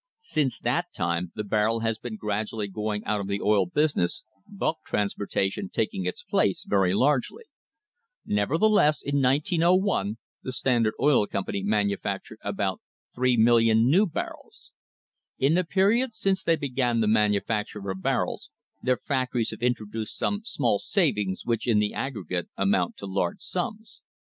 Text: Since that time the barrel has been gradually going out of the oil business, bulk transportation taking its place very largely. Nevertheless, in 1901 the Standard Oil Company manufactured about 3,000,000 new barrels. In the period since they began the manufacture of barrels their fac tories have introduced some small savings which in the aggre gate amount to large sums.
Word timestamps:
Since 0.23 0.57
that 0.61 0.87
time 0.95 1.31
the 1.35 1.43
barrel 1.43 1.81
has 1.81 1.99
been 1.99 2.15
gradually 2.17 2.67
going 2.67 3.05
out 3.05 3.21
of 3.21 3.27
the 3.27 3.39
oil 3.39 3.67
business, 3.67 4.23
bulk 4.47 4.79
transportation 4.83 5.69
taking 5.69 6.07
its 6.07 6.23
place 6.23 6.65
very 6.67 6.95
largely. 6.95 7.43
Nevertheless, 8.25 9.03
in 9.03 9.21
1901 9.21 10.17
the 10.41 10.51
Standard 10.51 10.95
Oil 10.99 11.27
Company 11.27 11.61
manufactured 11.61 12.39
about 12.43 12.81
3,000,000 13.15 13.85
new 13.85 14.07
barrels. 14.07 14.71
In 15.37 15.53
the 15.53 15.63
period 15.63 16.15
since 16.15 16.43
they 16.43 16.55
began 16.55 17.01
the 17.01 17.07
manufacture 17.07 17.87
of 17.87 18.01
barrels 18.01 18.49
their 18.81 18.97
fac 18.97 19.33
tories 19.33 19.51
have 19.51 19.61
introduced 19.61 20.17
some 20.17 20.41
small 20.43 20.79
savings 20.79 21.45
which 21.45 21.67
in 21.67 21.77
the 21.77 21.93
aggre 21.95 22.27
gate 22.27 22.47
amount 22.57 22.97
to 22.97 23.05
large 23.05 23.41
sums. 23.41 24.01